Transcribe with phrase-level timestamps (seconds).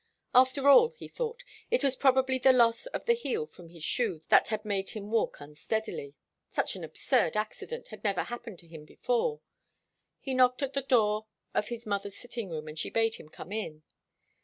[0.33, 4.21] After all, he thought, it was probably the loss of the heel from his shoe
[4.29, 6.15] that had made him walk unsteadily.
[6.49, 9.41] Such an absurd accident had never happened to him before.
[10.19, 13.51] He knocked at the door of his mother's sitting room, and she bade him come
[13.51, 13.83] in.